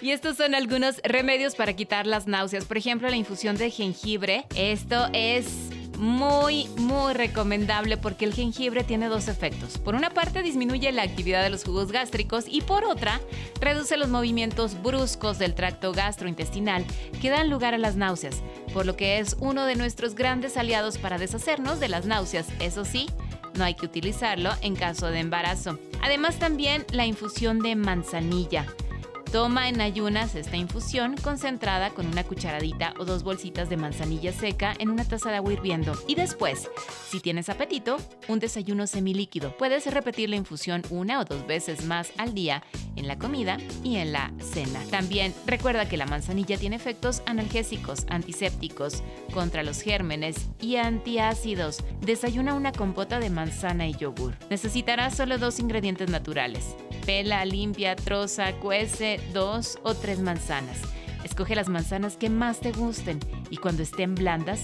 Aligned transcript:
Y 0.00 0.12
estos 0.12 0.36
son 0.36 0.54
algunos 0.54 1.00
remedios 1.04 1.54
para 1.54 1.74
quitar 1.74 2.06
las 2.06 2.26
náuseas. 2.26 2.64
Por 2.64 2.78
ejemplo, 2.78 3.08
la 3.08 3.16
infusión 3.16 3.56
de 3.56 3.70
jengibre. 3.70 4.46
Esto 4.56 5.08
es 5.12 5.70
muy, 6.00 6.66
muy 6.78 7.12
recomendable 7.12 7.98
porque 7.98 8.24
el 8.24 8.32
jengibre 8.32 8.82
tiene 8.82 9.08
dos 9.08 9.28
efectos. 9.28 9.76
Por 9.76 9.94
una 9.94 10.10
parte, 10.10 10.42
disminuye 10.42 10.90
la 10.92 11.02
actividad 11.02 11.42
de 11.42 11.50
los 11.50 11.62
jugos 11.62 11.92
gástricos 11.92 12.46
y 12.48 12.62
por 12.62 12.84
otra, 12.84 13.20
reduce 13.60 13.98
los 13.98 14.08
movimientos 14.08 14.82
bruscos 14.82 15.38
del 15.38 15.54
tracto 15.54 15.92
gastrointestinal 15.92 16.86
que 17.20 17.28
dan 17.28 17.50
lugar 17.50 17.74
a 17.74 17.78
las 17.78 17.96
náuseas, 17.96 18.42
por 18.72 18.86
lo 18.86 18.96
que 18.96 19.18
es 19.18 19.36
uno 19.40 19.66
de 19.66 19.76
nuestros 19.76 20.14
grandes 20.14 20.56
aliados 20.56 20.96
para 20.96 21.18
deshacernos 21.18 21.80
de 21.80 21.88
las 21.88 22.06
náuseas. 22.06 22.48
Eso 22.60 22.86
sí, 22.86 23.06
no 23.54 23.64
hay 23.64 23.74
que 23.74 23.84
utilizarlo 23.84 24.50
en 24.62 24.76
caso 24.76 25.08
de 25.08 25.20
embarazo. 25.20 25.78
Además, 26.02 26.38
también 26.38 26.86
la 26.92 27.04
infusión 27.04 27.58
de 27.58 27.76
manzanilla. 27.76 28.66
Toma 29.32 29.68
en 29.68 29.80
ayunas 29.80 30.34
esta 30.34 30.56
infusión 30.56 31.16
concentrada 31.16 31.90
con 31.90 32.04
una 32.06 32.24
cucharadita 32.24 32.94
o 32.98 33.04
dos 33.04 33.22
bolsitas 33.22 33.70
de 33.70 33.76
manzanilla 33.76 34.32
seca 34.32 34.74
en 34.80 34.90
una 34.90 35.04
taza 35.04 35.30
de 35.30 35.36
agua 35.36 35.52
hirviendo. 35.52 35.92
Y 36.08 36.16
después, 36.16 36.68
si 37.08 37.20
tienes 37.20 37.48
apetito, 37.48 37.98
un 38.26 38.40
desayuno 38.40 38.88
semilíquido. 38.88 39.56
Puedes 39.56 39.86
repetir 39.86 40.30
la 40.30 40.34
infusión 40.34 40.82
una 40.90 41.20
o 41.20 41.24
dos 41.24 41.46
veces 41.46 41.84
más 41.84 42.10
al 42.18 42.34
día 42.34 42.64
en 42.96 43.06
la 43.06 43.18
comida 43.18 43.58
y 43.84 43.98
en 43.98 44.10
la 44.10 44.32
cena. 44.40 44.80
También 44.90 45.32
recuerda 45.46 45.88
que 45.88 45.96
la 45.96 46.06
manzanilla 46.06 46.58
tiene 46.58 46.74
efectos 46.74 47.22
analgésicos, 47.26 48.06
antisépticos, 48.08 49.04
contra 49.32 49.62
los 49.62 49.80
gérmenes 49.80 50.48
y 50.60 50.74
antiácidos. 50.74 51.84
Desayuna 52.00 52.54
una 52.54 52.72
compota 52.72 53.20
de 53.20 53.30
manzana 53.30 53.86
y 53.86 53.94
yogur. 53.94 54.34
Necesitarás 54.50 55.16
solo 55.16 55.38
dos 55.38 55.60
ingredientes 55.60 56.10
naturales. 56.10 56.74
Pela, 57.06 57.44
limpia, 57.44 57.94
troza, 57.94 58.54
cuece 58.54 59.19
dos 59.32 59.78
o 59.82 59.94
tres 59.94 60.20
manzanas. 60.20 60.78
Escoge 61.24 61.54
las 61.54 61.68
manzanas 61.68 62.16
que 62.16 62.30
más 62.30 62.60
te 62.60 62.72
gusten 62.72 63.20
y 63.50 63.58
cuando 63.58 63.82
estén 63.82 64.14
blandas, 64.14 64.62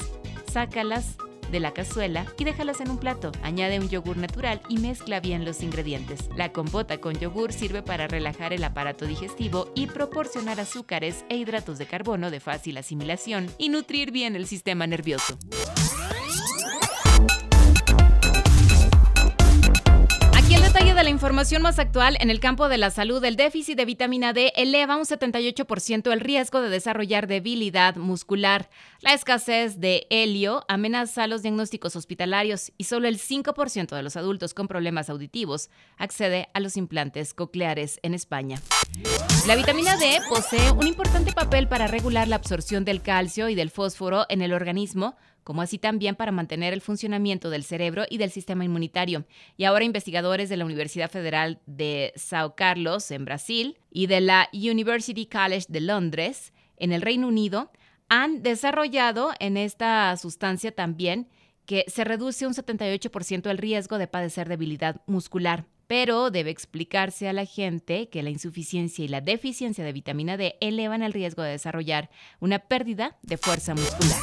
sácalas 0.53 1.17
de 1.51 1.61
la 1.61 1.73
cazuela 1.73 2.27
y 2.39 2.45
déjalas 2.45 2.81
en 2.81 2.91
un 2.91 2.99
plato. 2.99 3.33
Añade 3.43 3.79
un 3.79 3.89
yogur 3.89 4.17
natural 4.17 4.61
y 4.69 4.79
mezcla 4.79 5.21
bien 5.21 5.45
los 5.45 5.63
ingredientes. 5.63 6.29
La 6.37 6.53
compota 6.53 6.99
con 6.99 7.19
yogur 7.19 7.53
sirve 7.53 7.83
para 7.83 8.09
relajar 8.09 8.53
el 8.53 8.65
aparato 8.65 9.07
digestivo 9.07 9.71
y 9.75 9.87
proporcionar 9.87 10.61
azúcares 10.61 11.25
e 11.29 11.37
hidratos 11.37 11.79
de 11.79 11.87
carbono 11.87 12.31
de 12.31 12.41
fácil 12.41 12.77
asimilación 12.79 13.49
y 13.59 13.69
nutrir 13.69 14.11
bien 14.11 14.37
el 14.37 14.47
sistema 14.47 14.87
nervioso. 14.87 15.39
Información 21.27 21.61
más 21.61 21.81
actual 21.81 22.17
en 22.21 22.31
el 22.31 22.39
campo 22.39 22.69
de 22.69 22.79
la 22.79 22.93
salud, 22.93 23.25
el 23.25 23.35
déficit 23.35 23.77
de 23.77 23.85
vitamina 23.85 24.33
D 24.33 24.53
eleva 24.55 24.97
un 24.97 25.03
78% 25.03 26.13
el 26.13 26.21
riesgo 26.21 26.61
de 26.61 26.69
desarrollar 26.69 27.27
debilidad 27.27 27.97
muscular. 27.97 28.71
La 29.01 29.13
escasez 29.13 29.81
de 29.81 30.07
helio 30.09 30.65
amenaza 30.69 31.27
los 31.27 31.43
diagnósticos 31.43 31.97
hospitalarios 31.97 32.71
y 32.79 32.85
solo 32.85 33.09
el 33.09 33.19
5% 33.19 33.97
de 33.97 34.03
los 34.05 34.17
adultos 34.17 34.55
con 34.55 34.69
problemas 34.69 35.11
auditivos 35.11 35.69
accede 35.97 36.49
a 36.55 36.61
los 36.61 36.77
implantes 36.77 37.35
cocleares 37.35 37.99
en 38.05 38.15
España. 38.15 38.61
La 39.49 39.57
vitamina 39.57 39.97
D 39.97 40.21
posee 40.29 40.71
un 40.71 40.87
importante 40.87 41.33
papel 41.33 41.67
para 41.67 41.89
regular 41.89 42.29
la 42.29 42.37
absorción 42.37 42.85
del 42.85 43.03
calcio 43.03 43.49
y 43.49 43.57
del 43.57 43.71
fósforo 43.71 44.27
en 44.29 44.43
el 44.43 44.53
organismo, 44.53 45.17
como 45.47 45.63
así 45.63 45.79
también 45.79 46.17
para 46.17 46.33
mantener 46.33 46.73
el 46.73 46.81
funcionamiento 46.81 47.51
del 47.51 47.63
cerebro 47.63 48.03
y 48.11 48.19
del 48.19 48.33
sistema 48.33 48.65
inmunitario. 48.65 49.27
Y 49.57 49.63
ahora 49.63 49.85
investigadores 49.85 50.49
de 50.49 50.57
la 50.57 50.65
Universidad 50.65 51.09
Federal 51.09 51.61
de 51.67 52.13
Sao 52.17 52.57
Carlos, 52.57 53.13
en 53.13 53.25
Brasil, 53.25 53.79
y 53.89 54.09
de 54.09 54.21
la 54.21 54.49
University 54.53 55.27
College 55.27 55.67
de 55.69 55.83
Londres, 55.83 56.53
en 56.79 56.91
el 56.91 57.01
Reino 57.01 57.29
Unido, 57.29 57.71
han 58.09 58.43
desarrollado 58.43 59.35
en 59.39 59.57
esta 59.57 60.17
sustancia 60.17 60.75
también 60.75 61.29
que 61.65 61.85
se 61.87 62.03
reduce 62.03 62.45
un 62.49 62.53
78% 62.53 63.49
el 63.49 63.59
riesgo 63.59 63.99
de 63.99 64.09
padecer 64.09 64.49
debilidad 64.49 65.01
muscular. 65.07 65.67
Pero 65.87 66.33
debe 66.33 66.51
explicarse 66.51 67.29
a 67.29 67.33
la 67.33 67.45
gente 67.45 68.09
que 68.09 68.25
la 68.25 68.31
insuficiencia 68.31 69.05
y 69.05 69.09
la 69.09 69.21
deficiencia 69.21 69.85
de 69.85 69.93
vitamina 69.93 70.37
D 70.37 70.57
elevan 70.61 71.05
el 71.05 71.13
riesgo 71.13 71.45
de 71.45 71.53
desarrollar 71.53 72.11
una 72.41 72.59
pérdida 72.59 73.17
de 73.23 73.37
fuerza 73.37 73.77
muscular. 73.77 74.19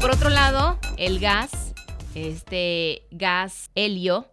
Por 0.00 0.12
otro 0.12 0.30
lado, 0.30 0.78
el 0.96 1.18
gas, 1.18 1.74
este 2.14 3.02
gas 3.10 3.70
helio, 3.74 4.28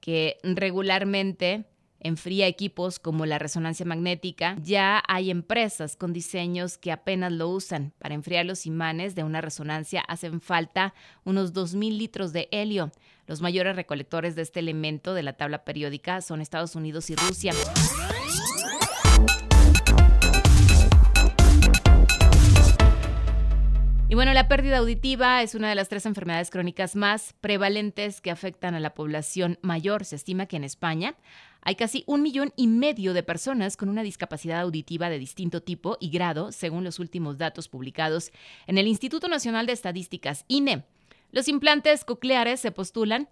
que 0.00 0.38
regularmente 0.42 1.66
enfría 2.00 2.46
equipos 2.46 2.98
como 2.98 3.26
la 3.26 3.38
resonancia 3.38 3.84
magnética, 3.84 4.56
ya 4.62 5.02
hay 5.06 5.30
empresas 5.30 5.96
con 5.96 6.14
diseños 6.14 6.78
que 6.78 6.90
apenas 6.90 7.32
lo 7.32 7.50
usan. 7.50 7.92
Para 7.98 8.14
enfriar 8.14 8.46
los 8.46 8.64
imanes 8.64 9.14
de 9.14 9.22
una 9.22 9.42
resonancia 9.42 10.00
hacen 10.08 10.40
falta 10.40 10.94
unos 11.24 11.52
2.000 11.52 11.98
litros 11.98 12.32
de 12.32 12.48
helio. 12.50 12.90
Los 13.26 13.42
mayores 13.42 13.76
recolectores 13.76 14.34
de 14.34 14.42
este 14.42 14.60
elemento 14.60 15.12
de 15.12 15.22
la 15.22 15.34
tabla 15.34 15.64
periódica 15.64 16.22
son 16.22 16.40
Estados 16.40 16.74
Unidos 16.74 17.10
y 17.10 17.16
Rusia. 17.16 17.52
Bueno, 24.20 24.34
la 24.34 24.48
pérdida 24.48 24.76
auditiva 24.76 25.40
es 25.40 25.54
una 25.54 25.70
de 25.70 25.74
las 25.74 25.88
tres 25.88 26.04
enfermedades 26.04 26.50
crónicas 26.50 26.94
más 26.94 27.32
prevalentes 27.40 28.20
que 28.20 28.30
afectan 28.30 28.74
a 28.74 28.78
la 28.78 28.92
población 28.92 29.58
mayor. 29.62 30.04
Se 30.04 30.16
estima 30.16 30.44
que 30.44 30.56
en 30.56 30.64
España 30.64 31.14
hay 31.62 31.74
casi 31.74 32.04
un 32.06 32.20
millón 32.20 32.52
y 32.54 32.66
medio 32.66 33.14
de 33.14 33.22
personas 33.22 33.78
con 33.78 33.88
una 33.88 34.02
discapacidad 34.02 34.60
auditiva 34.60 35.08
de 35.08 35.18
distinto 35.18 35.62
tipo 35.62 35.96
y 36.00 36.10
grado, 36.10 36.52
según 36.52 36.84
los 36.84 36.98
últimos 36.98 37.38
datos 37.38 37.68
publicados 37.68 38.30
en 38.66 38.76
el 38.76 38.88
Instituto 38.88 39.26
Nacional 39.26 39.64
de 39.64 39.72
Estadísticas, 39.72 40.44
INE. 40.48 40.84
Los 41.32 41.48
implantes 41.48 42.04
cocleares 42.04 42.60
se 42.60 42.72
postulan 42.72 43.26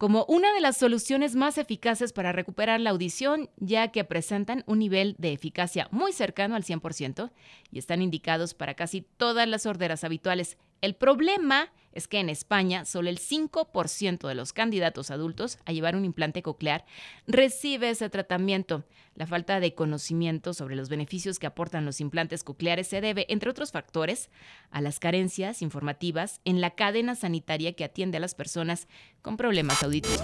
como 0.00 0.24
una 0.28 0.50
de 0.54 0.62
las 0.62 0.78
soluciones 0.78 1.36
más 1.36 1.58
eficaces 1.58 2.14
para 2.14 2.32
recuperar 2.32 2.80
la 2.80 2.88
audición, 2.88 3.50
ya 3.58 3.88
que 3.88 4.02
presentan 4.02 4.64
un 4.66 4.78
nivel 4.78 5.14
de 5.18 5.34
eficacia 5.34 5.88
muy 5.90 6.14
cercano 6.14 6.56
al 6.56 6.64
100% 6.64 7.30
y 7.70 7.78
están 7.78 8.00
indicados 8.00 8.54
para 8.54 8.72
casi 8.72 9.02
todas 9.02 9.46
las 9.46 9.64
sorderas 9.64 10.02
habituales. 10.02 10.56
El 10.80 10.94
problema 10.94 11.70
es 11.92 12.08
que 12.08 12.20
en 12.20 12.28
España 12.28 12.84
solo 12.84 13.10
el 13.10 13.18
5% 13.18 14.28
de 14.28 14.34
los 14.34 14.52
candidatos 14.52 15.10
adultos 15.10 15.58
a 15.64 15.72
llevar 15.72 15.96
un 15.96 16.04
implante 16.04 16.42
coclear 16.42 16.84
recibe 17.26 17.90
ese 17.90 18.08
tratamiento. 18.08 18.84
La 19.14 19.26
falta 19.26 19.60
de 19.60 19.74
conocimiento 19.74 20.54
sobre 20.54 20.76
los 20.76 20.88
beneficios 20.88 21.38
que 21.38 21.46
aportan 21.46 21.84
los 21.84 22.00
implantes 22.00 22.44
cocleares 22.44 22.86
se 22.86 23.00
debe, 23.00 23.26
entre 23.28 23.50
otros 23.50 23.72
factores, 23.72 24.30
a 24.70 24.80
las 24.80 25.00
carencias 25.00 25.62
informativas 25.62 26.40
en 26.44 26.60
la 26.60 26.70
cadena 26.70 27.14
sanitaria 27.14 27.72
que 27.72 27.84
atiende 27.84 28.18
a 28.18 28.20
las 28.20 28.34
personas 28.34 28.86
con 29.20 29.36
problemas 29.36 29.82
auditivos. 29.82 30.20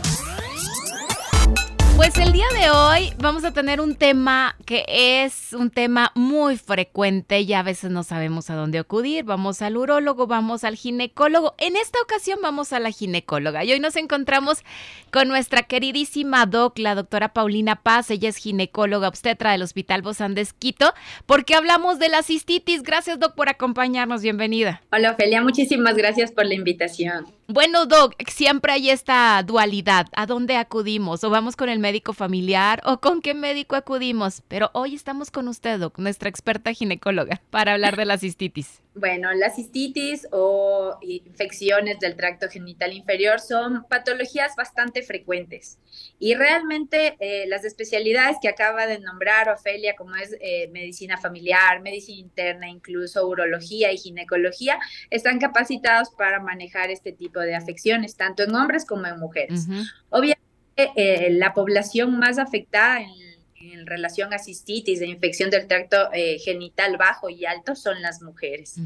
Pues 1.97 2.19
el 2.19 2.31
día 2.33 2.45
de 2.53 2.71
hoy 2.71 3.15
vamos 3.19 3.43
a 3.45 3.53
tener 3.53 3.81
un 3.81 3.95
tema 3.95 4.55
que 4.67 4.85
es 4.87 5.55
un 5.55 5.71
tema 5.71 6.13
muy 6.15 6.59
frecuente 6.59 7.41
y 7.41 7.55
a 7.55 7.63
veces 7.63 7.91
no 7.91 8.03
sabemos 8.03 8.51
a 8.51 8.55
dónde 8.55 8.79
acudir. 8.79 9.25
Vamos 9.25 9.63
al 9.63 9.79
urólogo, 9.79 10.27
vamos 10.27 10.63
al 10.63 10.77
ginecólogo. 10.77 11.55
En 11.57 11.75
esta 11.75 11.99
ocasión 12.03 12.39
vamos 12.43 12.75
a 12.75 12.81
la 12.81 12.91
ginecóloga 12.91 13.65
y 13.65 13.73
hoy 13.73 13.81
nos 13.81 13.97
encontramos 13.97 14.63
con 15.11 15.29
nuestra 15.29 15.63
queridísima 15.63 16.45
doc, 16.45 16.79
la 16.79 16.95
doctora 16.95 17.33
Paulina 17.33 17.77
Paz. 17.77 18.11
Ella 18.11 18.29
es 18.29 18.37
ginecóloga 18.37 19.09
obstetra 19.09 19.53
del 19.53 19.63
Hospital 19.63 20.03
Bozán 20.03 20.35
de 20.35 20.43
Esquito 20.43 20.93
porque 21.25 21.55
hablamos 21.55 21.99
de 21.99 22.11
la 22.11 22.23
cistitis. 22.23 22.83
Gracias 22.83 23.19
doc 23.19 23.35
por 23.35 23.49
acompañarnos. 23.49 24.21
Bienvenida. 24.21 24.83
Hola 24.93 25.13
Ofelia, 25.13 25.41
muchísimas 25.41 25.97
gracias 25.97 26.31
por 26.31 26.45
la 26.45 26.55
invitación. 26.55 27.27
Bueno, 27.49 27.87
Doc, 27.87 28.15
siempre 28.29 28.73
hay 28.73 28.91
esta 28.91 29.41
dualidad. 29.45 30.07
¿A 30.17 30.27
dónde 30.27 30.57
acudimos? 30.57 31.23
¿O 31.23 31.31
vamos 31.31 31.55
con 31.55 31.69
el 31.69 31.79
médico 31.87 32.13
familiar? 32.13 32.83
¿O 32.85 32.99
con 32.99 33.23
qué 33.23 33.33
médico 33.33 33.77
acudimos? 33.77 34.43
Pero 34.49 34.71
hoy 34.73 34.97
estamos 34.97 35.31
con 35.31 35.47
usted, 35.47 35.79
Doc, 35.79 36.01
nuestra 36.01 36.29
experta 36.29 36.73
ginecóloga, 36.73 37.41
para 37.51 37.75
hablar 37.75 37.97
de 37.97 38.07
la 38.07 38.19
cistitis. 38.19 38.83
Bueno, 38.99 39.31
la 39.35 39.51
cistitis 39.51 40.27
o 40.33 40.97
infecciones 41.03 42.01
del 42.01 42.17
tracto 42.17 42.49
genital 42.49 42.95
inferior 42.95 43.41
son 43.41 43.85
patologías 43.91 44.57
bastante 44.57 45.03
frecuentes 45.03 45.79
y 46.19 46.35
realmente 46.35 47.15
eh, 47.21 47.47
las 47.47 47.67
especialidades 47.67 48.39
que 48.41 48.49
acaba 48.49 48.87
de 48.87 48.99
nombrar 48.99 49.51
Ofelia, 49.51 49.97
como 49.97 50.17
es 50.17 50.35
eh, 50.41 50.71
medicina 50.73 51.19
familiar, 51.19 51.83
medicina 51.83 52.21
interna, 52.21 52.71
incluso 52.71 53.27
urología 53.29 53.93
y 53.93 53.99
ginecología, 53.99 54.79
están 55.11 55.41
capacitados 55.41 56.09
para 56.09 56.41
manejar 56.41 56.91
este 56.91 57.13
tipo 57.13 57.41
de 57.41 57.55
afecciones, 57.55 58.17
tanto 58.17 58.45
en 58.45 58.55
hombres 58.55 58.87
como 58.87 59.07
en 59.07 59.19
mujeres. 59.19 59.67
Obviamente, 60.09 60.46
eh, 60.77 61.29
la 61.31 61.55
población 61.55 62.19
más 62.19 62.39
afectada 62.39 63.01
en 63.01 63.87
relación 63.87 64.33
a 64.33 64.39
cistitis, 64.39 65.01
de 65.01 65.07
infección 65.07 65.51
del 65.51 65.67
tracto 65.67 66.13
eh, 66.13 66.39
genital 66.39 66.97
bajo 66.97 67.29
y 67.29 67.47
alto, 67.47 67.75
son 67.75 68.03
las 68.03 68.23
mujeres. 68.23 68.77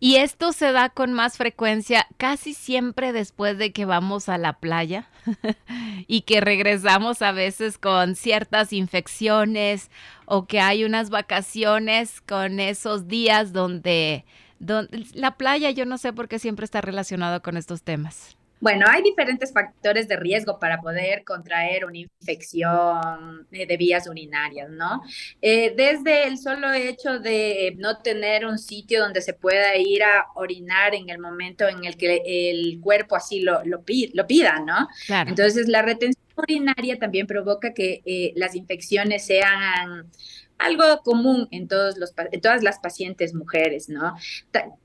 Y 0.00 0.16
esto 0.16 0.52
se 0.52 0.72
da 0.72 0.88
con 0.88 1.12
más 1.12 1.36
frecuencia 1.36 2.06
casi 2.16 2.54
siempre 2.54 3.12
después 3.12 3.58
de 3.58 3.72
que 3.72 3.84
vamos 3.84 4.28
a 4.28 4.38
la 4.38 4.54
playa 4.54 5.08
y 6.06 6.22
que 6.22 6.40
regresamos 6.40 7.22
a 7.22 7.32
veces 7.32 7.78
con 7.78 8.16
ciertas 8.16 8.72
infecciones 8.72 9.90
o 10.26 10.46
que 10.46 10.60
hay 10.60 10.84
unas 10.84 11.10
vacaciones 11.10 12.20
con 12.20 12.60
esos 12.60 13.08
días 13.08 13.52
donde, 13.52 14.24
donde 14.58 15.04
la 15.14 15.36
playa 15.36 15.70
yo 15.70 15.84
no 15.84 15.98
sé 15.98 16.12
por 16.12 16.28
qué 16.28 16.38
siempre 16.38 16.64
está 16.64 16.80
relacionado 16.80 17.42
con 17.42 17.56
estos 17.56 17.82
temas. 17.82 18.37
Bueno, 18.60 18.86
hay 18.88 19.02
diferentes 19.02 19.52
factores 19.52 20.08
de 20.08 20.16
riesgo 20.16 20.58
para 20.58 20.80
poder 20.80 21.24
contraer 21.24 21.84
una 21.84 21.98
infección 21.98 23.46
eh, 23.52 23.66
de 23.66 23.76
vías 23.76 24.08
urinarias, 24.08 24.68
¿no? 24.70 25.02
Eh, 25.40 25.74
desde 25.76 26.26
el 26.26 26.38
solo 26.38 26.72
hecho 26.72 27.20
de 27.20 27.74
no 27.78 27.98
tener 27.98 28.44
un 28.46 28.58
sitio 28.58 29.00
donde 29.00 29.20
se 29.20 29.32
pueda 29.32 29.76
ir 29.76 30.02
a 30.02 30.26
orinar 30.34 30.94
en 30.94 31.08
el 31.08 31.18
momento 31.18 31.68
en 31.68 31.84
el 31.84 31.96
que 31.96 32.22
el 32.24 32.80
cuerpo 32.80 33.16
así 33.16 33.40
lo, 33.40 33.64
lo, 33.64 33.82
pida, 33.84 34.60
¿no? 34.60 34.88
Entonces, 35.08 35.68
la 35.68 35.82
retención 35.82 36.24
urinaria 36.36 36.98
también 36.98 37.26
provoca 37.26 37.74
que 37.74 38.02
eh, 38.04 38.32
las 38.36 38.54
infecciones 38.54 39.24
sean 39.24 40.10
algo 40.58 41.02
común 41.02 41.48
en, 41.50 41.68
todos 41.68 41.96
los, 41.98 42.14
todas 42.42 42.62
las 42.62 42.78
pacientes 42.78 43.34
mujeres, 43.34 43.88
¿no? 43.88 44.14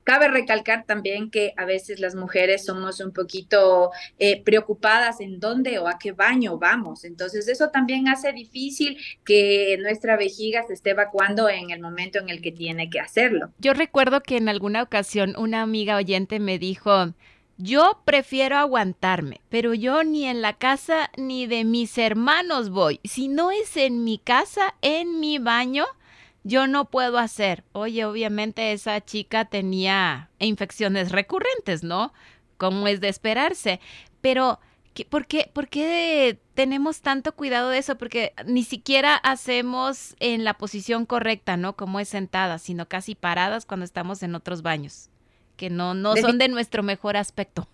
cabe 0.04 0.28
recalcar 0.28 0.84
también 0.86 1.30
que 1.30 1.52
a 1.56 1.64
veces 1.64 2.00
las 2.00 2.14
mujeres 2.14 2.64
somos 2.64 3.00
un 3.00 3.12
poquito 3.12 3.90
eh, 4.18 4.42
preocupadas 4.42 5.20
en 5.20 5.40
dónde 5.40 5.78
o 5.78 5.88
a 5.88 5.98
qué 5.98 6.12
baño 6.12 6.58
vamos, 6.58 7.04
entonces 7.04 7.48
eso 7.48 7.70
también 7.70 8.08
hace 8.08 8.32
difícil 8.32 8.98
que 9.24 9.76
nuestra 9.80 10.16
vejiga 10.16 10.62
se 10.66 10.74
esté 10.74 10.90
evacuando 10.90 11.48
en 11.48 11.70
el 11.70 11.80
momento 11.80 12.18
en 12.18 12.28
el 12.28 12.40
que 12.40 12.52
tiene 12.52 12.90
que 12.90 13.00
hacerlo. 13.00 13.52
Yo 13.58 13.74
recuerdo 13.74 14.20
que 14.22 14.36
en 14.36 14.48
alguna 14.48 14.82
ocasión 14.82 15.34
una 15.36 15.62
amiga 15.62 15.96
oyente 15.96 16.38
me 16.40 16.58
dijo, 16.58 17.14
yo 17.56 18.00
prefiero 18.04 18.56
aguantarme, 18.56 19.40
pero 19.48 19.74
yo 19.74 20.02
ni 20.02 20.26
en 20.26 20.42
la 20.42 20.54
casa 20.54 21.10
ni 21.16 21.46
de 21.46 21.64
mis 21.64 21.96
hermanos 21.98 22.70
voy. 22.70 23.00
Si 23.04 23.28
no 23.28 23.50
es 23.50 23.76
en 23.76 24.02
mi 24.04 24.18
casa, 24.18 24.74
en 24.82 25.20
mi 25.20 25.38
baño, 25.38 25.84
yo 26.42 26.66
no 26.66 26.86
puedo 26.86 27.18
hacer. 27.18 27.64
Oye, 27.72 28.04
obviamente 28.04 28.72
esa 28.72 29.00
chica 29.04 29.44
tenía 29.44 30.30
infecciones 30.38 31.12
recurrentes, 31.12 31.84
¿no? 31.84 32.12
Como 32.56 32.88
es 32.88 33.00
de 33.00 33.08
esperarse. 33.08 33.80
Pero, 34.20 34.58
¿por 35.08 35.26
qué, 35.26 35.50
¿por 35.52 35.68
qué 35.68 36.38
tenemos 36.54 37.02
tanto 37.02 37.36
cuidado 37.36 37.70
de 37.70 37.78
eso? 37.78 37.96
Porque 37.96 38.34
ni 38.46 38.64
siquiera 38.64 39.14
hacemos 39.16 40.16
en 40.18 40.44
la 40.44 40.54
posición 40.54 41.06
correcta, 41.06 41.56
¿no? 41.56 41.76
Como 41.76 42.00
es 42.00 42.08
sentada, 42.08 42.58
sino 42.58 42.88
casi 42.88 43.14
paradas 43.14 43.64
cuando 43.64 43.84
estamos 43.84 44.22
en 44.22 44.34
otros 44.34 44.62
baños 44.62 45.10
que 45.56 45.70
no, 45.70 45.94
no 45.94 46.16
son 46.16 46.38
de 46.38 46.48
nuestro 46.48 46.82
mejor 46.82 47.16
aspecto. 47.16 47.68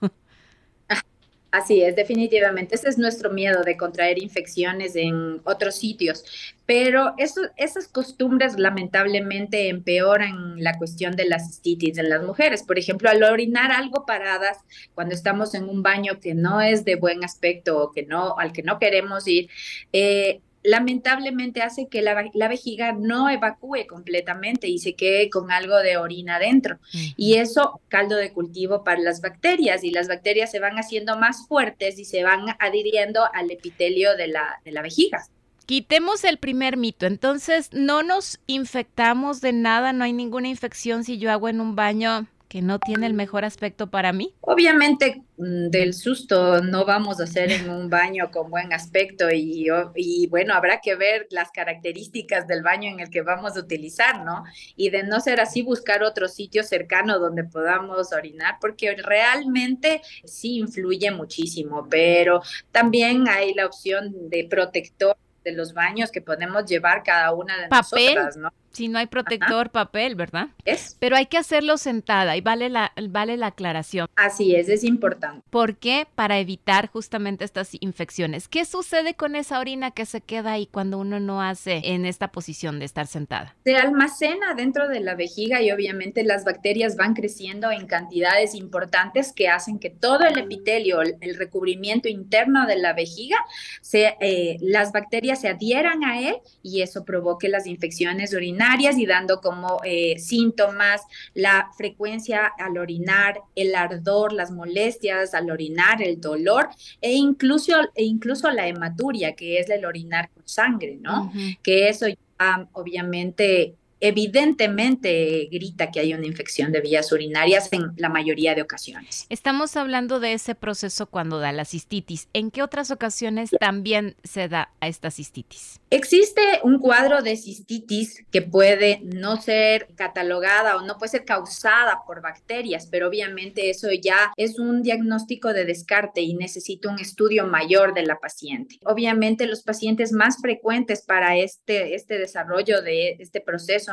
Así 1.52 1.82
es, 1.82 1.96
definitivamente. 1.96 2.76
Ese 2.76 2.88
es 2.88 2.96
nuestro 2.96 3.30
miedo 3.30 3.64
de 3.64 3.76
contraer 3.76 4.22
infecciones 4.22 4.94
en 4.94 5.40
otros 5.42 5.74
sitios. 5.74 6.24
Pero 6.64 7.14
eso, 7.18 7.40
esas 7.56 7.88
costumbres 7.88 8.56
lamentablemente 8.56 9.68
empeoran 9.68 10.62
la 10.62 10.78
cuestión 10.78 11.16
de 11.16 11.24
la 11.24 11.40
cistitis 11.40 11.98
en 11.98 12.08
las 12.08 12.22
mujeres. 12.22 12.62
Por 12.62 12.78
ejemplo, 12.78 13.10
al 13.10 13.24
orinar 13.24 13.72
algo 13.72 14.06
paradas 14.06 14.58
cuando 14.94 15.14
estamos 15.14 15.54
en 15.54 15.68
un 15.68 15.82
baño 15.82 16.20
que 16.20 16.34
no 16.34 16.60
es 16.60 16.84
de 16.84 16.94
buen 16.94 17.24
aspecto 17.24 17.82
o 17.82 17.90
que 17.90 18.04
no, 18.04 18.38
al 18.38 18.52
que 18.52 18.62
no 18.62 18.78
queremos 18.78 19.26
ir, 19.26 19.50
eh, 19.92 20.40
lamentablemente 20.62 21.62
hace 21.62 21.88
que 21.88 22.02
la, 22.02 22.48
vejiga 22.48 22.92
no 22.92 23.30
evacúe 23.30 23.86
completamente 23.88 24.68
y 24.68 24.78
se 24.78 24.94
quede 24.94 25.30
con 25.30 25.50
algo 25.50 25.78
de 25.78 25.96
orina 25.96 26.38
dentro. 26.38 26.78
Y 27.16 27.34
eso, 27.36 27.80
caldo 27.88 28.16
de 28.16 28.32
cultivo 28.32 28.84
para 28.84 29.00
las 29.00 29.20
bacterias, 29.20 29.84
y 29.84 29.90
las 29.90 30.08
bacterias 30.08 30.50
se 30.50 30.60
van 30.60 30.76
haciendo 30.76 31.18
más 31.18 31.46
fuertes 31.46 31.98
y 31.98 32.04
se 32.04 32.22
van 32.22 32.56
adhiriendo 32.58 33.22
al 33.32 33.50
epitelio 33.50 34.16
de 34.16 34.28
la, 34.28 34.60
de 34.64 34.72
la 34.72 34.82
vejiga. 34.82 35.24
Quitemos 35.66 36.24
el 36.24 36.38
primer 36.38 36.76
mito, 36.76 37.06
entonces 37.06 37.70
no 37.72 38.02
nos 38.02 38.40
infectamos 38.46 39.40
de 39.40 39.52
nada, 39.52 39.92
no 39.92 40.04
hay 40.04 40.12
ninguna 40.12 40.48
infección 40.48 41.04
si 41.04 41.18
yo 41.18 41.30
hago 41.30 41.48
en 41.48 41.60
un 41.60 41.76
baño 41.76 42.26
que 42.50 42.62
no 42.62 42.80
tiene 42.80 43.06
el 43.06 43.14
mejor 43.14 43.44
aspecto 43.44 43.86
para 43.86 44.12
mí? 44.12 44.34
Obviamente 44.40 45.22
mm, 45.38 45.68
del 45.68 45.94
susto 45.94 46.60
no 46.60 46.84
vamos 46.84 47.20
a 47.20 47.24
hacer 47.24 47.52
en 47.52 47.70
un 47.70 47.88
baño 47.88 48.32
con 48.32 48.50
buen 48.50 48.72
aspecto 48.72 49.30
y, 49.30 49.68
y, 49.94 50.26
bueno, 50.26 50.54
habrá 50.54 50.80
que 50.80 50.96
ver 50.96 51.28
las 51.30 51.52
características 51.52 52.48
del 52.48 52.64
baño 52.64 52.90
en 52.90 52.98
el 52.98 53.08
que 53.08 53.22
vamos 53.22 53.56
a 53.56 53.60
utilizar, 53.60 54.24
¿no? 54.24 54.42
Y 54.74 54.90
de 54.90 55.04
no 55.04 55.20
ser 55.20 55.40
así, 55.40 55.62
buscar 55.62 56.02
otro 56.02 56.26
sitio 56.26 56.64
cercano 56.64 57.20
donde 57.20 57.44
podamos 57.44 58.12
orinar, 58.12 58.56
porque 58.60 58.96
realmente 58.96 60.02
sí 60.24 60.58
influye 60.58 61.12
muchísimo, 61.12 61.86
pero 61.88 62.42
también 62.72 63.28
hay 63.28 63.54
la 63.54 63.64
opción 63.64 64.28
de 64.28 64.48
protector 64.50 65.16
de 65.44 65.52
los 65.52 65.72
baños 65.72 66.10
que 66.10 66.20
podemos 66.20 66.64
llevar 66.64 67.04
cada 67.04 67.32
una 67.32 67.56
de 67.60 67.68
nosotras, 67.68 68.36
¿no? 68.36 68.52
Si 68.72 68.86
no 68.88 68.98
hay 68.98 69.06
protector, 69.06 69.70
papel, 69.70 70.14
¿verdad? 70.14 70.48
Es. 70.64 70.96
Pero 71.00 71.16
hay 71.16 71.26
que 71.26 71.38
hacerlo 71.38 71.76
sentada 71.76 72.36
y 72.36 72.40
vale 72.40 72.68
la, 72.68 72.92
vale 73.08 73.36
la 73.36 73.48
aclaración. 73.48 74.08
Así 74.14 74.54
es, 74.54 74.68
es 74.68 74.84
importante. 74.84 75.44
¿Por 75.50 75.76
qué? 75.76 76.06
Para 76.14 76.38
evitar 76.38 76.88
justamente 76.88 77.44
estas 77.44 77.70
infecciones. 77.80 78.46
¿Qué 78.46 78.64
sucede 78.64 79.14
con 79.14 79.34
esa 79.34 79.58
orina 79.58 79.90
que 79.90 80.06
se 80.06 80.20
queda 80.20 80.52
ahí 80.52 80.66
cuando 80.66 80.98
uno 80.98 81.18
no 81.18 81.42
hace 81.42 81.80
en 81.84 82.06
esta 82.06 82.28
posición 82.28 82.78
de 82.78 82.84
estar 82.84 83.08
sentada? 83.08 83.56
Se 83.64 83.76
almacena 83.76 84.54
dentro 84.54 84.88
de 84.88 85.00
la 85.00 85.16
vejiga 85.16 85.60
y 85.60 85.72
obviamente 85.72 86.22
las 86.22 86.44
bacterias 86.44 86.96
van 86.96 87.14
creciendo 87.14 87.72
en 87.72 87.86
cantidades 87.86 88.54
importantes 88.54 89.32
que 89.32 89.48
hacen 89.48 89.80
que 89.80 89.90
todo 89.90 90.24
el 90.24 90.38
epitelio, 90.38 91.00
el, 91.02 91.36
recubrimiento 91.40 92.08
interno 92.08 92.66
de 92.66 92.76
la 92.76 92.92
vejiga, 92.92 93.36
se, 93.80 94.16
eh, 94.20 94.58
las 94.60 94.92
bacterias 94.92 95.40
se 95.40 95.48
adhieran 95.48 96.04
a 96.04 96.20
él 96.20 96.36
y 96.62 96.82
eso 96.82 97.04
provoque 97.04 97.48
las 97.48 97.66
infecciones 97.66 98.34
urinarias 98.34 98.59
y 98.96 99.06
dando 99.06 99.40
como 99.40 99.80
eh, 99.84 100.18
síntomas 100.18 101.02
la 101.34 101.70
frecuencia 101.76 102.46
al 102.46 102.78
orinar, 102.78 103.40
el 103.54 103.74
ardor, 103.74 104.32
las 104.32 104.50
molestias 104.50 105.34
al 105.34 105.50
orinar, 105.50 106.02
el 106.02 106.20
dolor 106.20 106.68
e 107.00 107.12
incluso, 107.12 107.72
e 107.94 108.04
incluso 108.04 108.50
la 108.50 108.66
hematuria, 108.66 109.34
que 109.34 109.58
es 109.58 109.70
el 109.70 109.84
orinar 109.84 110.30
con 110.30 110.46
sangre, 110.46 110.98
¿no? 111.00 111.32
Que 111.62 111.88
eso 111.88 112.06
ya 112.08 112.68
obviamente 112.72 113.76
evidentemente 114.00 115.48
grita 115.50 115.90
que 115.90 116.00
hay 116.00 116.14
una 116.14 116.26
infección 116.26 116.72
de 116.72 116.80
vías 116.80 117.12
urinarias 117.12 117.68
en 117.72 117.92
la 117.96 118.08
mayoría 118.08 118.54
de 118.54 118.62
ocasiones. 118.62 119.26
Estamos 119.28 119.76
hablando 119.76 120.20
de 120.20 120.32
ese 120.32 120.54
proceso 120.54 121.06
cuando 121.06 121.38
da 121.38 121.52
la 121.52 121.64
cistitis. 121.64 122.28
¿En 122.32 122.50
qué 122.50 122.62
otras 122.62 122.90
ocasiones 122.90 123.50
también 123.58 124.16
se 124.24 124.48
da 124.48 124.72
a 124.80 124.88
esta 124.88 125.10
cistitis? 125.10 125.80
Existe 125.90 126.40
un 126.62 126.78
cuadro 126.78 127.22
de 127.22 127.36
cistitis 127.36 128.24
que 128.30 128.42
puede 128.42 129.00
no 129.02 129.40
ser 129.40 129.88
catalogada 129.96 130.76
o 130.76 130.82
no 130.82 130.96
puede 130.98 131.10
ser 131.10 131.24
causada 131.24 132.00
por 132.06 132.22
bacterias, 132.22 132.86
pero 132.90 133.08
obviamente 133.08 133.70
eso 133.70 133.88
ya 133.92 134.32
es 134.36 134.58
un 134.58 134.82
diagnóstico 134.82 135.52
de 135.52 135.64
descarte 135.64 136.20
y 136.22 136.34
necesita 136.34 136.88
un 136.88 136.98
estudio 136.98 137.46
mayor 137.46 137.92
de 137.94 138.04
la 138.04 138.18
paciente. 138.18 138.78
Obviamente 138.84 139.46
los 139.46 139.62
pacientes 139.62 140.12
más 140.12 140.40
frecuentes 140.40 141.02
para 141.02 141.36
este, 141.36 141.94
este 141.94 142.18
desarrollo 142.18 142.82
de 142.82 143.16
este 143.18 143.40
proceso 143.40 143.89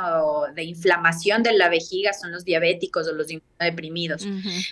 de 0.54 0.64
inflamación 0.64 1.44
de 1.44 1.54
la 1.54 1.70
vejiga 1.70 2.14
son 2.14 2.32
los 2.32 2.46
diabéticos 2.46 3.08
o 3.08 3.14
los 3.14 3.28
deprimidos, 3.60 4.28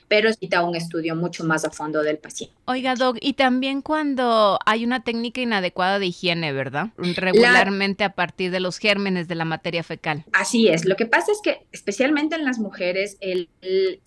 pero 0.07 0.29
necesita 0.29 0.63
un 0.63 0.75
estudio 0.75 1.15
mucho 1.15 1.43
más 1.43 1.65
a 1.65 1.71
fondo 1.71 2.03
del 2.03 2.17
paciente. 2.17 2.55
Oiga, 2.65 2.95
Doc, 2.95 3.17
y 3.21 3.33
también 3.33 3.81
cuando 3.81 4.59
hay 4.65 4.83
una 4.83 5.03
técnica 5.03 5.41
inadecuada 5.41 5.99
de 5.99 6.07
higiene, 6.07 6.53
¿verdad? 6.53 6.89
Regularmente 6.97 8.03
a 8.03 8.13
partir 8.13 8.51
de 8.51 8.59
los 8.59 8.77
gérmenes 8.77 9.27
de 9.27 9.35
la 9.35 9.45
materia 9.45 9.83
fecal. 9.83 10.25
Así 10.33 10.67
es. 10.67 10.85
Lo 10.85 10.95
que 10.95 11.05
pasa 11.05 11.31
es 11.31 11.39
que 11.43 11.65
especialmente 11.71 12.35
en 12.35 12.45
las 12.45 12.59
mujeres, 12.59 13.17
el, 13.21 13.49
el, 13.61 14.01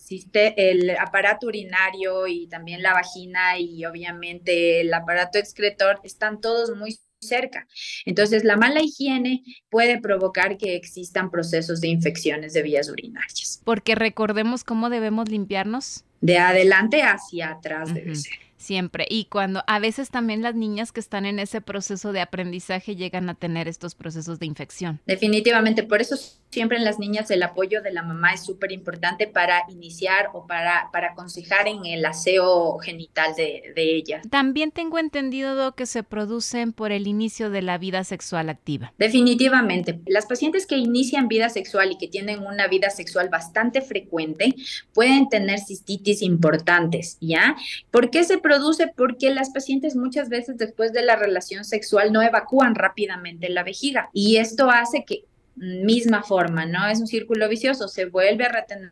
el 0.55 0.89
aparato 0.97 1.47
urinario 1.47 2.27
y 2.27 2.47
también 2.47 2.81
la 2.81 2.93
vagina 2.93 3.57
y 3.57 3.85
obviamente 3.85 4.81
el 4.81 4.93
aparato 4.93 5.37
excretor 5.37 5.99
están 6.03 6.41
todos 6.41 6.75
muy 6.75 6.97
cerca. 7.19 7.67
Entonces, 8.05 8.43
la 8.43 8.57
mala 8.57 8.81
higiene 8.81 9.43
puede 9.69 9.99
provocar 9.99 10.57
que 10.57 10.75
existan 10.75 11.31
procesos 11.31 11.81
de 11.81 11.87
infecciones 11.87 12.53
de 12.53 12.61
vías 12.61 12.89
urinarias. 12.89 13.61
Porque 13.63 13.95
recordemos 13.95 14.63
cómo 14.63 14.89
debemos 14.89 15.29
limpiarnos. 15.29 16.03
De 16.21 16.37
adelante 16.37 17.01
hacia 17.01 17.51
atrás 17.51 17.93
debe 17.93 18.15
ser 18.15 18.49
siempre. 18.59 19.07
Y 19.09 19.25
cuando 19.25 19.63
a 19.65 19.79
veces 19.79 20.11
también 20.11 20.43
las 20.43 20.53
niñas 20.53 20.91
que 20.91 20.99
están 20.99 21.25
en 21.25 21.39
ese 21.39 21.61
proceso 21.61 22.11
de 22.11 22.21
aprendizaje 22.21 22.95
llegan 22.95 23.29
a 23.29 23.33
tener 23.33 23.67
estos 23.67 23.95
procesos 23.95 24.37
de 24.39 24.45
infección. 24.45 24.99
Definitivamente, 25.07 25.83
por 25.83 26.01
eso 26.01 26.17
siempre 26.51 26.77
en 26.77 26.83
las 26.83 26.99
niñas 26.99 27.29
el 27.31 27.43
apoyo 27.43 27.81
de 27.81 27.91
la 27.91 28.03
mamá 28.03 28.33
es 28.33 28.43
súper 28.43 28.71
importante 28.71 29.27
para 29.27 29.63
iniciar 29.69 30.29
o 30.33 30.47
para, 30.47 30.89
para 30.91 31.09
aconsejar 31.09 31.67
en 31.67 31.85
el 31.85 32.05
aseo 32.05 32.77
genital 32.79 33.35
de, 33.35 33.73
de 33.75 33.95
ellas. 33.95 34.27
También 34.29 34.71
tengo 34.71 34.99
entendido 34.99 35.75
que 35.75 35.85
se 35.85 36.03
producen 36.03 36.73
por 36.73 36.91
el 36.91 37.07
inicio 37.07 37.49
de 37.49 37.61
la 37.61 37.77
vida 37.77 38.03
sexual 38.03 38.49
activa. 38.49 38.93
Definitivamente, 38.97 39.99
las 40.05 40.25
pacientes 40.25 40.65
que 40.65 40.77
inician 40.77 41.27
vida 41.27 41.49
sexual 41.49 41.91
y 41.91 41.97
que 41.97 42.07
tienen 42.07 42.39
una 42.39 42.67
vida 42.67 42.89
sexual 42.89 43.29
bastante 43.29 43.81
frecuente 43.81 44.55
pueden 44.93 45.29
tener 45.29 45.59
cistitis 45.59 46.21
importantes, 46.21 47.17
¿ya? 47.21 47.55
¿Por 47.91 48.09
qué 48.09 48.23
se 48.23 48.37
produce 48.37 48.87
porque 48.87 49.29
las 49.29 49.51
pacientes 49.51 49.95
muchas 49.95 50.29
veces 50.29 50.57
después 50.57 50.93
de 50.93 51.03
la 51.03 51.15
relación 51.15 51.65
sexual 51.65 52.11
no 52.11 52.21
evacúan 52.21 52.75
rápidamente 52.75 53.49
la 53.49 53.63
vejiga 53.63 54.09
y 54.13 54.37
esto 54.37 54.69
hace 54.69 55.05
que 55.05 55.25
misma 55.59 56.23
forma, 56.23 56.65
¿no? 56.65 56.87
Es 56.87 56.99
un 56.99 57.07
círculo 57.07 57.47
vicioso, 57.49 57.87
se 57.87 58.05
vuelve 58.05 58.45
a 58.45 58.49
retener 58.49 58.91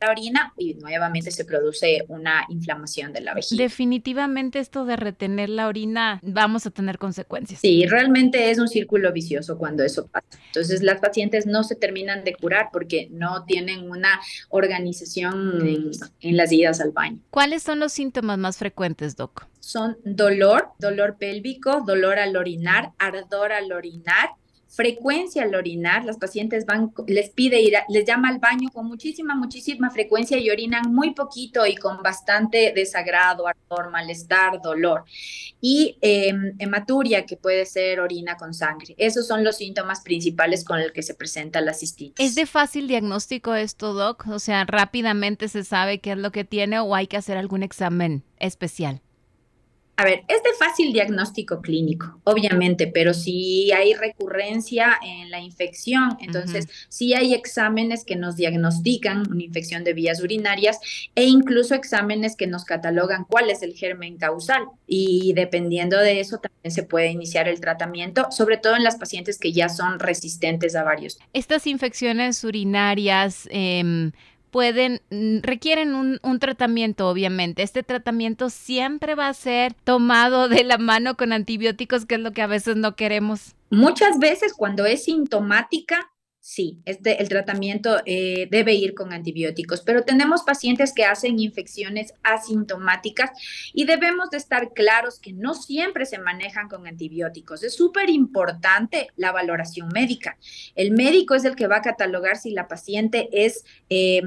la 0.00 0.10
orina 0.10 0.52
y 0.56 0.74
nuevamente 0.74 1.30
se 1.30 1.44
produce 1.44 2.04
una 2.08 2.44
inflamación 2.48 3.12
de 3.12 3.20
la 3.20 3.34
vejiga. 3.34 3.62
Definitivamente 3.62 4.58
esto 4.58 4.84
de 4.84 4.96
retener 4.96 5.50
la 5.50 5.68
orina 5.68 6.20
vamos 6.22 6.66
a 6.66 6.70
tener 6.70 6.98
consecuencias. 6.98 7.60
Sí, 7.60 7.86
realmente 7.86 8.50
es 8.50 8.58
un 8.58 8.68
círculo 8.68 9.12
vicioso 9.12 9.58
cuando 9.58 9.84
eso 9.84 10.06
pasa. 10.06 10.26
Entonces 10.46 10.82
las 10.82 11.00
pacientes 11.00 11.46
no 11.46 11.64
se 11.64 11.76
terminan 11.76 12.24
de 12.24 12.34
curar 12.34 12.70
porque 12.72 13.08
no 13.10 13.44
tienen 13.44 13.90
una 13.90 14.20
organización 14.48 15.66
en, 15.66 15.90
en 16.20 16.36
las 16.36 16.50
idas 16.50 16.80
al 16.80 16.92
baño. 16.92 17.20
¿Cuáles 17.30 17.62
son 17.62 17.78
los 17.78 17.92
síntomas 17.92 18.38
más 18.38 18.56
frecuentes, 18.56 19.16
Doc? 19.16 19.46
Son 19.60 19.98
dolor, 20.04 20.68
dolor 20.78 21.16
pélvico, 21.18 21.82
dolor 21.86 22.18
al 22.18 22.36
orinar, 22.36 22.92
ardor 22.98 23.52
al 23.52 23.70
orinar, 23.70 24.30
frecuencia 24.68 25.42
al 25.42 25.54
orinar, 25.54 26.04
las 26.04 26.18
pacientes 26.18 26.66
van, 26.66 26.92
les 27.06 27.30
pide 27.30 27.60
ir, 27.60 27.74
les 27.88 28.04
llama 28.04 28.28
al 28.28 28.38
baño 28.38 28.68
con 28.72 28.86
muchísima, 28.86 29.34
muchísima 29.34 29.90
frecuencia 29.90 30.38
y 30.38 30.50
orinan 30.50 30.92
muy 30.92 31.14
poquito 31.14 31.66
y 31.66 31.74
con 31.74 32.02
bastante 32.02 32.72
desagrado, 32.74 33.48
ardor, 33.48 33.90
malestar, 33.90 34.60
dolor. 34.60 35.04
Y 35.60 35.96
em, 36.00 36.54
hematuria, 36.58 37.24
que 37.24 37.36
puede 37.36 37.66
ser 37.66 38.00
orina 38.00 38.36
con 38.36 38.54
sangre. 38.54 38.94
Esos 38.98 39.26
son 39.26 39.42
los 39.42 39.56
síntomas 39.56 40.02
principales 40.02 40.64
con 40.64 40.80
los 40.82 40.92
que 40.92 41.02
se 41.02 41.14
presenta 41.14 41.60
la 41.60 41.72
cistitis. 41.72 42.24
¿Es 42.24 42.34
de 42.34 42.46
fácil 42.46 42.86
diagnóstico 42.88 43.54
esto, 43.54 43.94
Doc? 43.94 44.26
O 44.28 44.38
sea, 44.38 44.64
rápidamente 44.64 45.48
se 45.48 45.64
sabe 45.64 45.98
qué 45.98 46.12
es 46.12 46.18
lo 46.18 46.30
que 46.30 46.44
tiene 46.44 46.78
o 46.78 46.94
hay 46.94 47.06
que 47.06 47.16
hacer 47.16 47.38
algún 47.38 47.62
examen 47.62 48.22
especial. 48.38 49.00
A 49.98 50.04
ver, 50.04 50.22
es 50.28 50.44
de 50.44 50.50
fácil 50.56 50.92
diagnóstico 50.92 51.60
clínico, 51.60 52.20
obviamente, 52.22 52.86
pero 52.86 53.12
si 53.12 53.72
hay 53.72 53.94
recurrencia 53.94 54.96
en 55.04 55.28
la 55.28 55.40
infección, 55.40 56.16
entonces 56.20 56.68
sí 56.88 57.14
hay 57.14 57.34
exámenes 57.34 58.04
que 58.04 58.14
nos 58.14 58.36
diagnostican 58.36 59.28
una 59.28 59.42
infección 59.42 59.82
de 59.82 59.94
vías 59.94 60.22
urinarias 60.22 60.78
e 61.16 61.24
incluso 61.24 61.74
exámenes 61.74 62.36
que 62.36 62.46
nos 62.46 62.64
catalogan 62.64 63.24
cuál 63.24 63.50
es 63.50 63.64
el 63.64 63.74
germen 63.74 64.18
causal. 64.18 64.66
Y 64.86 65.32
dependiendo 65.32 65.98
de 65.98 66.20
eso 66.20 66.38
también 66.38 66.72
se 66.72 66.84
puede 66.84 67.10
iniciar 67.10 67.48
el 67.48 67.58
tratamiento, 67.58 68.28
sobre 68.30 68.56
todo 68.56 68.76
en 68.76 68.84
las 68.84 68.98
pacientes 68.98 69.36
que 69.36 69.52
ya 69.52 69.68
son 69.68 69.98
resistentes 69.98 70.76
a 70.76 70.84
varios. 70.84 71.18
Estas 71.32 71.66
infecciones 71.66 72.44
urinarias, 72.44 73.48
eh, 73.50 74.12
pueden, 74.50 75.00
mm, 75.10 75.38
requieren 75.42 75.94
un, 75.94 76.18
un, 76.22 76.38
tratamiento, 76.38 77.08
obviamente. 77.08 77.62
Este 77.62 77.82
tratamiento 77.82 78.50
siempre 78.50 79.14
va 79.14 79.28
a 79.28 79.34
ser 79.34 79.74
tomado 79.84 80.48
de 80.48 80.64
la 80.64 80.78
mano 80.78 81.16
con 81.16 81.32
antibióticos, 81.32 82.06
que 82.06 82.16
es 82.16 82.20
lo 82.20 82.32
que 82.32 82.42
a 82.42 82.46
veces 82.46 82.76
no 82.76 82.96
queremos. 82.96 83.54
Muchas 83.70 84.18
veces 84.18 84.54
cuando 84.54 84.86
es 84.86 85.04
sintomática, 85.04 86.10
sí, 86.48 86.80
este, 86.86 87.20
el 87.20 87.28
tratamiento 87.28 87.98
eh, 88.06 88.48
debe 88.50 88.72
ir 88.72 88.94
con 88.94 89.12
antibióticos, 89.12 89.82
pero 89.82 90.04
tenemos 90.04 90.42
pacientes 90.44 90.94
que 90.94 91.04
hacen 91.04 91.38
infecciones 91.38 92.14
asintomáticas 92.22 93.30
y 93.74 93.84
debemos 93.84 94.30
de 94.30 94.38
estar 94.38 94.72
claros 94.72 95.18
que 95.18 95.34
no 95.34 95.52
siempre 95.52 96.06
se 96.06 96.18
manejan 96.18 96.68
con 96.68 96.86
antibióticos. 96.86 97.62
Es 97.62 97.74
súper 97.74 98.08
importante 98.08 99.08
la 99.16 99.30
valoración 99.30 99.88
médica. 99.92 100.38
El 100.74 100.92
médico 100.92 101.34
es 101.34 101.44
el 101.44 101.54
que 101.54 101.66
va 101.66 101.76
a 101.76 101.82
catalogar 101.82 102.38
si 102.38 102.52
la 102.52 102.66
paciente 102.66 103.28
es 103.30 103.66
eh, 103.90 104.22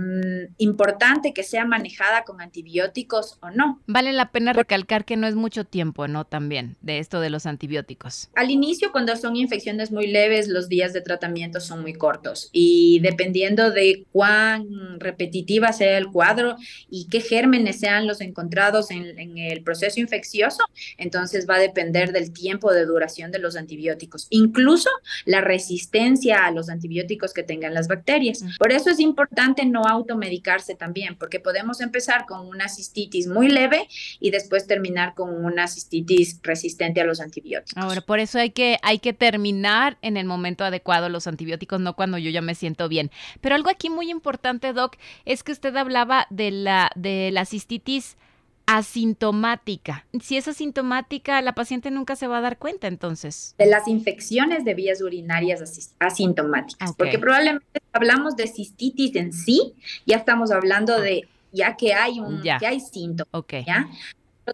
importante 0.58 1.34
que 1.34 1.42
sea 1.42 1.66
manejada 1.66 2.24
con 2.24 2.40
antibióticos 2.40 3.40
o 3.42 3.50
no. 3.50 3.82
Vale 3.88 4.14
la 4.14 4.32
pena 4.32 4.54
recalcar 4.54 5.06
que 5.06 5.18
no 5.18 5.26
es 5.26 5.34
mucho 5.34 5.64
tiempo, 5.64 6.08
¿no? 6.08 6.26
También 6.26 6.78
de 6.82 7.00
esto 7.00 7.20
de 7.20 7.32
los 7.32 7.48
antibióticos. 7.48 8.30
Al 8.36 8.52
inicio, 8.52 8.92
cuando 8.92 9.16
son 9.16 9.36
infecciones 9.36 9.92
muy 9.92 10.06
leves, 10.06 10.48
los 10.48 10.70
días 10.70 10.94
de 10.94 11.02
tratamiento 11.02 11.60
son 11.60 11.82
muy 11.82 11.94
cortos 11.94 12.11
y 12.52 13.00
dependiendo 13.00 13.72
de 13.72 14.06
cuán 14.12 15.00
repetitiva 15.00 15.74
sea 15.74 15.98
el 15.98 16.08
cuadro 16.08 16.56
y 16.90 17.08
qué 17.10 17.22
gérmenes 17.22 17.80
sean 17.80 18.08
los 18.08 18.22
encontrados 18.22 18.92
en, 18.92 19.38
el 19.38 19.64
proceso 19.64 20.00
infeccioso, 20.00 20.64
entonces 20.98 21.48
va 21.50 21.56
a 21.56 21.60
depender 21.60 22.12
del 22.12 22.32
tiempo 22.32 22.74
de 22.74 22.86
duración 22.86 23.32
de 23.32 23.40
los 23.40 23.56
antibióticos, 23.56 24.28
incluso 24.30 24.90
la 25.26 25.42
resistencia 25.42 26.46
a 26.46 26.52
los 26.52 26.70
antibióticos 26.70 27.34
que 27.34 27.44
tengan 27.44 27.74
las 27.74 27.88
bacterias. 27.88 28.44
Por 28.58 28.72
eso 28.72 28.90
es 28.90 29.00
importante 29.00 29.66
no 29.66 29.86
automedicarse 29.86 30.76
también, 30.76 31.18
porque 31.18 31.40
podemos 31.40 31.82
empezar 31.82 32.26
con 32.26 32.48
una 32.48 32.68
cistitis 32.70 33.28
muy 33.28 33.48
leve 33.48 33.88
y 34.20 34.32
después 34.32 34.68
terminar 34.68 35.14
con 35.14 35.44
una 35.44 35.68
cistitis 35.68 36.40
resistente 36.44 37.02
a 37.02 37.06
los 37.06 37.20
antibióticos. 37.20 37.82
Ahora, 37.82 38.02
por 38.02 38.20
eso 38.20 38.40
hay 38.40 38.52
que, 38.52 38.78
hay 38.82 39.00
que 39.00 39.14
terminar 39.14 39.98
en 40.02 40.18
el 40.18 40.26
momento 40.26 40.64
adecuado 40.64 41.10
los 41.10 41.28
antibióticos, 41.28 41.80
no 41.80 41.91
cuando 41.94 42.18
yo 42.18 42.30
ya 42.30 42.42
me 42.42 42.56
siento 42.56 42.90
bien. 42.90 43.12
Pero 43.42 43.56
algo 43.56 43.70
aquí 43.70 43.90
muy 43.90 44.10
importante, 44.10 44.74
Doc, 44.74 44.98
es 45.26 45.44
que 45.44 45.52
usted 45.52 45.76
hablaba 45.76 46.28
de 46.30 46.52
la, 46.52 46.92
de 46.96 47.32
la 47.32 47.46
cistitis 47.46 48.18
asintomática. 48.66 50.06
Si 50.22 50.38
es 50.38 50.48
asintomática, 50.48 51.42
la 51.42 51.54
paciente 51.54 51.92
nunca 51.92 52.16
se 52.16 52.28
va 52.28 52.38
a 52.38 52.42
dar 52.42 52.58
cuenta 52.58 52.88
entonces. 52.88 53.56
De 53.58 53.66
las 53.66 53.88
infecciones 53.88 54.64
de 54.64 54.74
vías 54.74 55.02
urinarias 55.02 55.62
asintomáticas, 56.00 56.94
porque 56.96 57.20
probablemente 57.20 57.82
hablamos 57.92 58.36
de 58.36 58.48
cistitis 58.48 59.16
en 59.16 59.34
sí, 59.34 59.74
ya 60.06 60.18
estamos 60.18 60.52
hablando 60.52 61.00
de 61.02 61.28
ya 61.52 61.76
que 61.76 61.94
hay 61.94 62.20
un 62.20 62.42
ya. 62.44 62.60
que 62.60 62.68
hay 62.68 62.80
síntomas, 62.80 63.34
okay. 63.34 63.66
¿ya? 63.66 63.90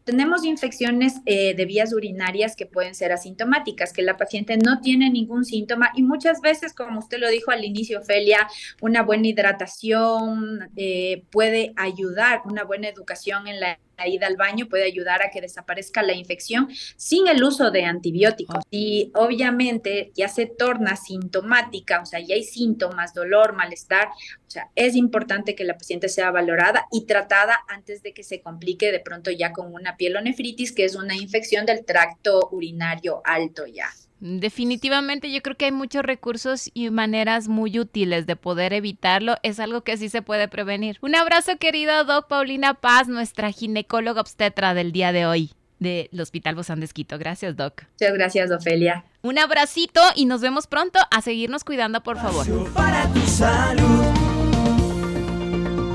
Tenemos 0.04 0.44
infecciones 0.44 1.16
eh, 1.26 1.56
de 1.56 1.66
vías 1.66 1.94
urinarias 1.94 2.56
que 2.56 2.66
pueden 2.66 2.96
ser 2.96 3.12
asintomáticas, 3.12 3.94
que 3.94 4.02
la 4.02 4.18
paciente 4.18 4.58
no 4.58 4.82
tiene 4.82 5.10
ningún 5.10 5.46
síntoma 5.46 5.92
y 5.96 6.04
muchas 6.04 6.42
veces, 6.42 6.74
como 6.74 7.00
usted 7.00 7.20
lo 7.20 7.30
dijo 7.30 7.52
al 7.52 7.64
inicio, 7.64 8.02
Felia, 8.02 8.48
una 8.82 9.04
buena 9.04 9.28
hidratación 9.28 10.70
eh, 10.76 11.24
puede 11.32 11.74
ayudar, 11.76 12.42
una 12.46 12.64
buena 12.64 12.88
educación 12.88 13.48
en 13.48 13.60
la 13.60 13.80
la 13.98 14.08
ida 14.08 14.28
al 14.28 14.38
baño 14.38 14.68
puede 14.68 14.86
ayudar 14.86 15.22
a 15.22 15.30
que 15.30 15.42
desaparezca 15.42 16.04
la 16.04 16.14
infección 16.14 16.70
sin 16.96 17.28
el 17.28 17.44
uso 17.44 17.72
de 17.72 17.86
antibióticos. 17.86 18.64
Y 18.70 19.12
obviamente 19.16 20.12
ya 20.16 20.28
se 20.28 20.46
torna 20.46 20.96
sintomática, 20.96 22.02
o 22.02 22.06
sea, 22.06 22.20
ya 22.20 22.36
hay 22.36 22.44
síntomas, 22.44 23.14
dolor, 23.14 23.54
malestar, 23.54 24.10
o 24.10 24.50
sea, 24.50 24.70
es 24.76 24.96
importante 24.96 25.56
que 25.56 25.64
la 25.64 25.78
paciente 25.78 26.10
sea 26.10 26.32
valorada 26.32 26.88
y 26.92 27.06
tratada 27.06 27.60
antes 27.68 28.02
de 28.02 28.14
que 28.14 28.24
se 28.24 28.42
complique 28.42 28.92
de 28.92 29.00
pronto 29.00 29.32
ya 29.32 29.52
con 29.52 29.74
una 29.74 29.98
pielonefritis, 29.98 30.72
que 30.72 30.86
es 30.86 30.96
una 30.96 31.16
infección 31.16 31.66
del 31.66 31.84
tracto 31.84 32.50
urinario 32.52 33.22
alto 33.26 33.66
ya. 33.66 33.90
Definitivamente 34.20 35.32
yo 35.32 35.42
creo 35.42 35.56
que 35.56 35.66
hay 35.66 35.72
muchos 35.72 36.04
recursos 36.04 36.70
y 36.74 36.90
maneras 36.90 37.48
muy 37.48 37.80
útiles 37.80 38.26
de 38.26 38.36
poder 38.36 38.74
evitarlo. 38.74 39.36
Es 39.44 39.60
algo 39.60 39.82
que 39.82 39.98
sí 39.98 40.10
se 40.10 40.22
puede 40.22 40.48
prevenir. 40.48 40.98
Un 41.02 41.16
abrazo 41.16 41.58
querido 41.58 42.04
Doc 42.04 42.28
Paulina 42.28 42.74
Paz, 42.74 43.08
nuestra 43.08 43.52
ginecóloga 43.52 44.22
obstetra 44.22 44.74
del 44.74 44.92
día 44.92 45.12
de 45.12 45.26
hoy 45.26 45.52
del 45.80 46.10
Hospital 46.20 46.56
Bozán 46.56 46.80
de 46.80 46.86
Esquito. 46.86 47.18
Gracias, 47.18 47.56
Doc. 47.56 47.84
Muchas 48.00 48.14
gracias, 48.14 48.52
Ofelia. 48.52 49.06
Un 49.22 49.38
abracito 49.38 50.02
y 50.16 50.26
nos 50.26 50.42
vemos 50.42 50.68
pronto. 50.68 51.00
A 51.12 51.22
seguirnos 51.22 51.64
cuidando, 51.64 52.02
por 52.02 52.18
favor. 52.18 52.46
Para 52.74 53.08
tu 53.14 53.22
salud. 53.22 54.06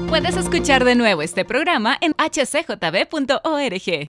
Puedes 0.08 0.36
escuchar 0.36 0.84
de 0.84 0.94
nuevo 0.94 1.22
este 1.22 1.44
programa 1.44 1.96
en 2.00 2.12
hcjb.org. 2.12 4.08